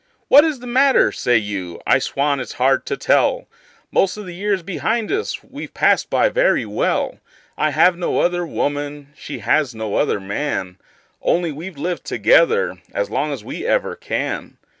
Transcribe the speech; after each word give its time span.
"What 0.29 0.43
is 0.43 0.61
the 0.61 0.65
matter?" 0.65 1.11
say 1.11 1.37
you. 1.37 1.79
I 1.85 1.99
swan 1.99 2.39
it's 2.39 2.53
hard 2.53 2.87
to 2.87 2.97
tell! 2.97 3.47
Most 3.91 4.17
of 4.17 4.25
the 4.25 4.33
years 4.33 4.63
behind 4.63 5.11
us 5.11 5.43
we've 5.43 5.75
passed 5.75 6.09
by 6.09 6.27
very 6.27 6.65
well; 6.65 7.19
I 7.55 7.69
have 7.69 7.95
no 7.95 8.19
other 8.19 8.43
woman, 8.43 9.09
she 9.15 9.37
has 9.45 9.75
no 9.75 9.93
other 9.97 10.19
man 10.19 10.79
Only 11.21 11.51
we've 11.51 11.77
lived 11.77 12.03
together 12.03 12.81
as 12.91 13.11
long 13.11 13.31
as 13.31 13.43
we 13.43 13.63
ever 13.63 13.95
can. 13.95 14.57